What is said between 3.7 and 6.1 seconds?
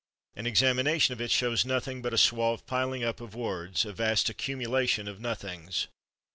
a vast accumulation of nothings.